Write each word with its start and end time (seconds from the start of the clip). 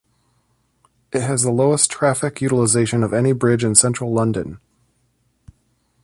It 1.13 1.21
has 1.21 1.43
the 1.43 1.51
lowest 1.51 1.91
traffic 1.91 2.41
utilisation 2.41 3.03
of 3.03 3.13
any 3.13 3.33
bridge 3.33 3.63
in 3.63 3.75
central 3.75 4.11
London. 4.11 4.59